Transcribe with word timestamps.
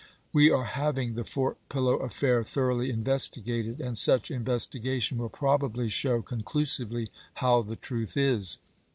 We 0.33 0.49
are 0.49 0.63
having 0.63 1.13
the 1.13 1.23
Fort 1.23 1.59
Pillow 1.69 1.97
affair 1.97 2.43
thor 2.43 2.71
oughly 2.71 2.89
investigated; 2.89 3.79
and 3.79 3.95
such 3.95 4.31
investigation 4.31 5.19
will 5.19 5.29
probably 5.29 5.89
show 5.89 6.23
conclusively 6.23 7.09
how 7.35 7.61
the 7.61 7.75
truth 7.75 8.17
is. 8.17 8.57